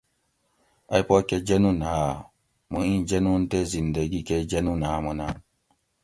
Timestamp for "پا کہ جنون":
1.07-1.79